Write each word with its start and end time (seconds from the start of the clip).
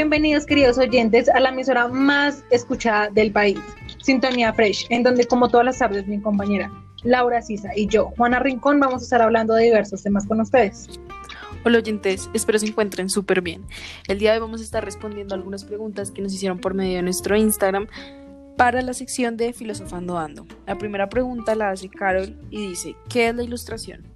Bienvenidos 0.00 0.46
queridos 0.46 0.78
oyentes 0.78 1.28
a 1.28 1.40
la 1.40 1.50
emisora 1.50 1.86
más 1.86 2.42
escuchada 2.48 3.10
del 3.10 3.32
país, 3.32 3.58
Sintonía 4.02 4.50
Fresh, 4.54 4.86
en 4.88 5.02
donde 5.02 5.26
como 5.26 5.50
todas 5.50 5.66
las 5.66 5.78
tardes 5.78 6.06
mi 6.06 6.18
compañera 6.18 6.72
Laura 7.02 7.42
Sisa 7.42 7.68
y 7.76 7.86
yo, 7.86 8.10
Juana 8.16 8.38
Rincón, 8.38 8.80
vamos 8.80 9.02
a 9.02 9.04
estar 9.04 9.20
hablando 9.20 9.52
de 9.52 9.64
diversos 9.64 10.02
temas 10.02 10.26
con 10.26 10.40
ustedes. 10.40 10.88
Hola 11.66 11.76
oyentes, 11.76 12.30
espero 12.32 12.58
se 12.58 12.68
encuentren 12.68 13.10
súper 13.10 13.42
bien. 13.42 13.66
El 14.08 14.18
día 14.18 14.30
de 14.30 14.38
hoy 14.38 14.40
vamos 14.40 14.62
a 14.62 14.64
estar 14.64 14.82
respondiendo 14.82 15.34
algunas 15.34 15.64
preguntas 15.64 16.10
que 16.10 16.22
nos 16.22 16.32
hicieron 16.32 16.60
por 16.60 16.72
medio 16.72 16.96
de 16.96 17.02
nuestro 17.02 17.36
Instagram 17.36 17.86
para 18.56 18.80
la 18.80 18.94
sección 18.94 19.36
de 19.36 19.52
Filosofando 19.52 20.16
Ando. 20.16 20.46
La 20.66 20.78
primera 20.78 21.10
pregunta 21.10 21.54
la 21.54 21.68
hace 21.68 21.90
Carol 21.90 22.40
y 22.48 22.68
dice, 22.68 22.96
¿qué 23.10 23.28
es 23.28 23.34
la 23.34 23.42
ilustración? 23.42 24.06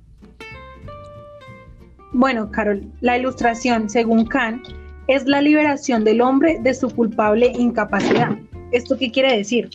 Bueno, 2.15 2.51
Carol, 2.51 2.91
la 3.03 3.19
ilustración, 3.19 3.91
según 3.91 4.25
Kant, 4.25 4.67
es 5.07 5.27
la 5.27 5.41
liberación 5.41 6.05
del 6.05 6.21
hombre 6.21 6.59
de 6.61 6.75
su 6.75 6.89
culpable 6.91 7.53
incapacidad. 7.55 8.37
¿Esto 8.73 8.97
qué 8.99 9.11
quiere 9.11 9.37
decir? 9.37 9.71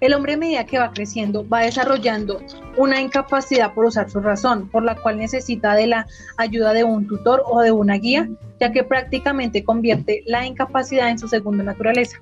El 0.00 0.14
hombre 0.14 0.32
a 0.32 0.36
medida 0.36 0.66
que 0.66 0.80
va 0.80 0.92
creciendo 0.92 1.48
va 1.48 1.60
desarrollando 1.60 2.40
una 2.76 3.00
incapacidad 3.00 3.72
por 3.72 3.84
usar 3.84 4.10
su 4.10 4.20
razón, 4.20 4.68
por 4.68 4.82
la 4.82 4.96
cual 4.96 5.18
necesita 5.18 5.74
de 5.74 5.86
la 5.86 6.06
ayuda 6.38 6.72
de 6.72 6.82
un 6.82 7.06
tutor 7.06 7.44
o 7.46 7.60
de 7.60 7.70
una 7.70 7.94
guía, 7.94 8.28
ya 8.58 8.72
que 8.72 8.82
prácticamente 8.82 9.62
convierte 9.62 10.24
la 10.26 10.44
incapacidad 10.44 11.08
en 11.08 11.20
su 11.20 11.28
segunda 11.28 11.62
naturaleza. 11.62 12.18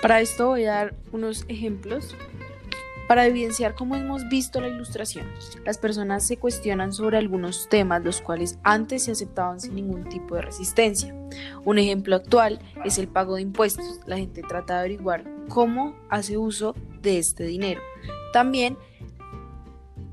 Para 0.00 0.20
esto 0.20 0.46
voy 0.46 0.66
a 0.66 0.74
dar 0.74 0.94
unos 1.10 1.44
ejemplos 1.48 2.14
para 3.08 3.26
evidenciar 3.26 3.74
cómo 3.74 3.96
hemos 3.96 4.28
visto 4.28 4.60
la 4.60 4.68
ilustración, 4.68 5.26
las 5.64 5.78
personas 5.78 6.26
se 6.26 6.36
cuestionan 6.36 6.92
sobre 6.92 7.16
algunos 7.16 7.68
temas 7.68 8.04
los 8.04 8.20
cuales 8.20 8.58
antes 8.62 9.04
se 9.04 9.12
aceptaban 9.12 9.58
sin 9.60 9.74
ningún 9.74 10.04
tipo 10.08 10.36
de 10.36 10.42
resistencia. 10.42 11.14
Un 11.64 11.78
ejemplo 11.78 12.14
actual 12.16 12.60
es 12.84 12.98
el 12.98 13.08
pago 13.08 13.36
de 13.36 13.42
impuestos. 13.42 14.00
La 14.06 14.16
gente 14.18 14.42
trata 14.42 14.74
de 14.74 14.80
averiguar 14.80 15.24
cómo 15.48 15.96
hace 16.10 16.36
uso 16.36 16.74
de 17.00 17.18
este 17.18 17.44
dinero. 17.44 17.80
También 18.32 18.76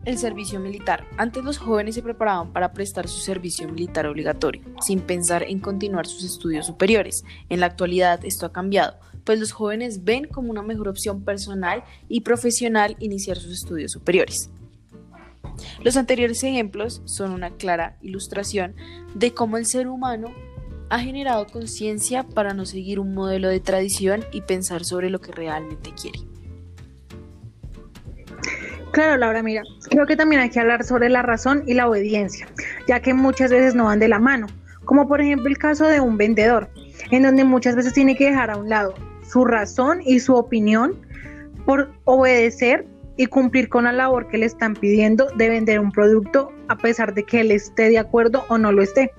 el 0.05 0.17
servicio 0.17 0.59
militar. 0.59 1.05
Antes 1.17 1.43
los 1.43 1.57
jóvenes 1.57 1.95
se 1.95 2.03
preparaban 2.03 2.53
para 2.53 2.71
prestar 2.71 3.07
su 3.07 3.19
servicio 3.19 3.67
militar 3.67 4.05
obligatorio, 4.07 4.61
sin 4.81 5.01
pensar 5.01 5.43
en 5.43 5.59
continuar 5.59 6.07
sus 6.07 6.23
estudios 6.23 6.65
superiores. 6.65 7.23
En 7.49 7.59
la 7.59 7.65
actualidad 7.65 8.23
esto 8.23 8.45
ha 8.45 8.51
cambiado 8.53 8.95
pues 9.25 9.39
los 9.39 9.51
jóvenes 9.51 10.05
ven 10.05 10.27
como 10.27 10.51
una 10.51 10.61
mejor 10.61 10.87
opción 10.87 11.23
personal 11.23 11.83
y 12.07 12.21
profesional 12.21 12.95
iniciar 12.99 13.37
sus 13.37 13.51
estudios 13.51 13.91
superiores. 13.91 14.49
Los 15.83 15.97
anteriores 15.97 16.43
ejemplos 16.43 17.01
son 17.05 17.31
una 17.31 17.51
clara 17.51 17.97
ilustración 18.01 18.75
de 19.15 19.33
cómo 19.33 19.57
el 19.57 19.65
ser 19.65 19.87
humano 19.87 20.33
ha 20.89 20.99
generado 20.99 21.47
conciencia 21.47 22.23
para 22.23 22.53
no 22.53 22.65
seguir 22.65 22.99
un 22.99 23.13
modelo 23.13 23.49
de 23.49 23.59
tradición 23.59 24.23
y 24.31 24.41
pensar 24.41 24.85
sobre 24.85 25.09
lo 25.09 25.19
que 25.19 25.31
realmente 25.31 25.91
quiere. 25.99 26.19
Claro, 28.95 29.17
Laura, 29.17 29.43
mira, 29.43 29.63
creo 29.89 30.05
que 30.05 30.15
también 30.15 30.41
hay 30.41 30.49
que 30.49 30.61
hablar 30.61 30.85
sobre 30.85 31.09
la 31.09 31.21
razón 31.21 31.63
y 31.67 31.73
la 31.73 31.89
obediencia, 31.89 32.47
ya 32.87 33.01
que 33.01 33.13
muchas 33.13 33.51
veces 33.51 33.75
no 33.75 33.83
van 33.83 33.99
de 33.99 34.07
la 34.07 34.19
mano, 34.19 34.47
como 34.85 35.05
por 35.05 35.19
ejemplo 35.19 35.49
el 35.49 35.57
caso 35.57 35.85
de 35.85 35.99
un 35.99 36.15
vendedor, 36.15 36.69
en 37.11 37.23
donde 37.23 37.43
muchas 37.43 37.75
veces 37.75 37.91
tiene 37.91 38.15
que 38.15 38.29
dejar 38.29 38.51
a 38.51 38.55
un 38.55 38.69
lado 38.69 38.93
su 39.21 39.43
razón 39.43 39.99
y 40.01 40.21
su 40.21 40.33
opinión 40.35 41.05
por 41.65 41.91
obedecer 42.05 42.87
y 43.17 43.25
cumplir 43.25 43.67
con 43.67 43.83
la 43.83 43.91
labor 43.91 44.29
que 44.29 44.37
le 44.37 44.45
están 44.45 44.75
pidiendo 44.75 45.27
de 45.35 45.49
vender 45.49 45.81
un 45.81 45.91
producto 45.91 46.53
a 46.69 46.77
pesar 46.77 47.13
de 47.13 47.23
que 47.23 47.41
él 47.41 47.51
esté 47.51 47.89
de 47.89 47.99
acuerdo 47.99 48.45
o 48.47 48.57
no 48.57 48.71
lo 48.71 48.81
esté. 48.81 49.11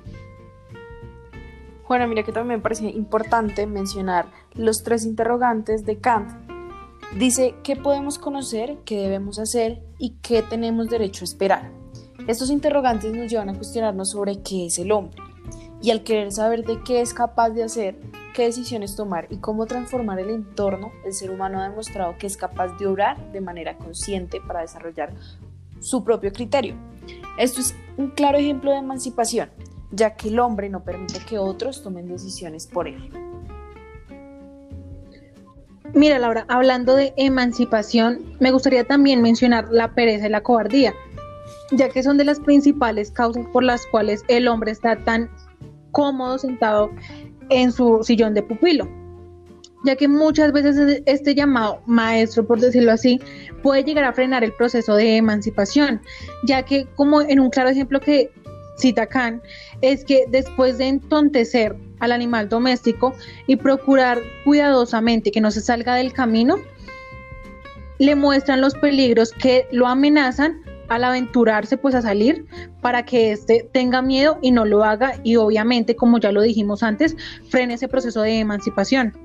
Juana, 1.83 2.07
mira 2.07 2.23
que 2.23 2.33
también 2.33 2.61
me 2.61 2.63
parece 2.63 2.87
importante 2.87 3.67
mencionar 3.67 4.25
los 4.55 4.83
tres 4.83 5.05
interrogantes 5.05 5.85
de 5.85 5.99
Kant. 5.99 6.46
Dice 7.15 7.55
qué 7.63 7.77
podemos 7.77 8.19
conocer, 8.19 8.79
qué 8.85 8.99
debemos 8.99 9.39
hacer 9.39 9.83
y 9.99 10.17
qué 10.23 10.43
tenemos 10.43 10.89
derecho 10.89 11.23
a 11.23 11.27
esperar. 11.27 11.71
Estos 12.27 12.51
interrogantes 12.51 13.15
nos 13.15 13.31
llevan 13.31 13.49
a 13.49 13.55
cuestionarnos 13.55 14.11
sobre 14.11 14.43
qué 14.43 14.67
es 14.67 14.79
el 14.79 14.91
hombre. 14.93 15.23
Y 15.81 15.93
al 15.93 16.03
querer 16.03 16.33
saber 16.33 16.65
de 16.65 16.83
qué 16.83 17.01
es 17.01 17.15
capaz 17.15 17.51
de 17.51 17.63
hacer, 17.63 17.99
qué 18.35 18.43
decisiones 18.43 18.97
tomar 18.97 19.29
y 19.31 19.37
cómo 19.37 19.67
transformar 19.67 20.19
el 20.19 20.31
entorno, 20.31 20.91
el 21.05 21.13
ser 21.13 21.31
humano 21.31 21.61
ha 21.61 21.69
demostrado 21.69 22.19
que 22.19 22.27
es 22.27 22.37
capaz 22.37 22.77
de 22.77 22.87
obrar 22.87 23.33
de 23.33 23.41
manera 23.41 23.79
consciente 23.79 24.41
para 24.41 24.63
desarrollar 24.63 25.15
su 25.81 26.03
propio 26.03 26.33
criterio. 26.33 26.75
Esto 27.39 27.61
es 27.61 27.75
un 27.97 28.11
claro 28.11 28.39
ejemplo 28.39 28.73
de 28.73 28.79
emancipación, 28.79 29.51
ya 29.93 30.17
que 30.17 30.29
el 30.29 30.41
hombre 30.41 30.69
no 30.69 30.83
permite 30.83 31.21
que 31.21 31.39
otros 31.39 31.83
tomen 31.83 32.09
decisiones 32.09 32.67
por 32.67 32.89
él. 32.89 33.26
Mira, 35.97 36.19
Laura, 36.19 36.45
hablando 36.49 36.95
de 36.95 37.15
emancipación, 37.17 38.37
me 38.39 38.51
gustaría 38.51 38.85
también 38.85 39.23
mencionar 39.23 39.69
la 39.71 39.95
pereza 39.95 40.27
y 40.27 40.29
la 40.29 40.43
cobardía, 40.43 40.93
ya 41.73 41.89
que 41.89 42.03
son 42.03 42.19
de 42.19 42.25
las 42.25 42.39
principales 42.39 43.11
causas 43.11 43.47
por 43.51 43.65
las 43.65 43.87
cuales 43.87 44.23
el 44.29 44.47
hombre 44.47 44.73
está 44.73 44.97
tan 45.05 45.31
cómodo 45.93 46.37
sentado 46.37 46.91
en 47.49 47.73
su 47.73 48.01
sillón 48.03 48.35
de 48.35 48.43
pupilo, 48.43 48.87
ya 49.87 49.97
que 49.97 50.07
muchas 50.07 50.53
veces 50.53 51.03
este 51.07 51.35
llamado 51.35 51.81
maestro, 51.87 52.47
por 52.47 52.61
decirlo 52.61 52.93
así, 52.93 53.19
puede 53.63 53.83
llegar 53.83 54.05
a 54.05 54.13
frenar 54.13 54.45
el 54.45 54.53
proceso 54.53 54.97
de 54.97 55.17
emancipación, 55.17 56.03
ya 56.45 56.63
que 56.63 56.85
como 56.95 57.23
en 57.23 57.41
un 57.41 57.49
claro 57.49 57.71
ejemplo 57.71 58.01
que 58.01 58.31
cita 58.77 59.09
es 59.81 60.05
que 60.05 60.25
después 60.29 60.79
de 60.79 60.89
entontecer 60.89 61.77
al 61.99 62.13
animal 62.13 62.49
doméstico 62.49 63.15
y 63.47 63.57
procurar 63.57 64.19
cuidadosamente 64.45 65.31
que 65.31 65.41
no 65.41 65.51
se 65.51 65.61
salga 65.61 65.95
del 65.95 66.13
camino, 66.13 66.57
le 67.99 68.15
muestran 68.15 68.61
los 68.61 68.75
peligros 68.75 69.33
que 69.33 69.67
lo 69.73 69.87
amenazan 69.87 70.61
al 70.89 71.03
aventurarse 71.03 71.77
pues 71.77 71.95
a 71.95 72.03
salir 72.03 72.47
para 72.81 73.05
que 73.05 73.33
éste 73.33 73.69
tenga 73.73 74.03
miedo 74.03 74.39
y 74.43 74.51
no 74.51 74.65
lo 74.65 74.85
haga. 74.85 75.15
Y 75.25 75.37
obviamente 75.37 75.97
como 75.97 76.19
ya 76.19 76.31
lo 76.31 76.43
dijimos 76.43 76.83
antes 76.83 77.17
frene 77.49 77.75
ese 77.75 77.89
proceso 77.89 78.23
de 78.23 78.39
emancipación. 78.39 79.17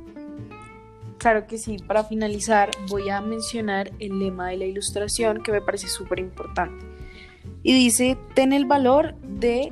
Claro 1.18 1.46
que 1.46 1.60
sí, 1.60 1.78
para 1.86 2.04
finalizar 2.04 2.72
voy 2.90 3.10
a 3.10 3.22
mencionar 3.22 3.92
el 4.00 4.18
lema 4.18 4.50
de 4.50 4.58
la 4.58 4.66
ilustración 4.66 5.44
que 5.44 5.52
me 5.52 5.62
parece 5.62 5.88
súper 5.88 6.20
importante 6.20 6.91
y 7.64 7.74
dice 7.74 8.18
ten 8.36 8.54
el 8.54 8.66
valor 8.66 9.16
de 9.22 9.72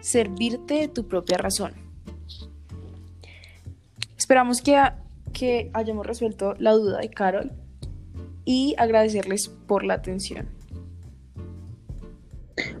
servirte 0.00 0.74
de 0.74 0.88
tu 0.88 1.06
propia 1.06 1.38
razón. 1.38 1.72
Esperamos 4.16 4.62
que, 4.62 4.80
que 5.32 5.70
hayamos 5.72 6.06
resuelto 6.06 6.54
la 6.58 6.72
duda 6.72 6.98
de 6.98 7.10
Carol 7.10 7.52
y 8.44 8.74
agradecerles 8.78 9.48
por 9.48 9.84
la 9.84 9.94
atención. 9.94 10.48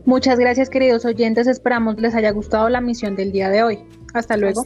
Muchas 0.04 0.38
gracias 0.38 0.70
queridos 0.70 1.04
oyentes, 1.04 1.46
esperamos 1.46 2.00
les 2.00 2.14
haya 2.14 2.30
gustado 2.30 2.68
la 2.68 2.80
misión 2.80 3.16
del 3.16 3.32
día 3.32 3.48
de 3.48 3.62
hoy. 3.62 3.78
Hasta 4.14 4.36
luego. 4.36 4.62